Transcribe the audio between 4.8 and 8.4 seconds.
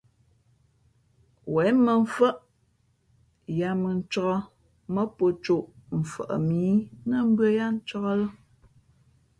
mά pō cōʼ mfαʼ mǐ nά mbʉ̄ᾱ yáá ncāk lά.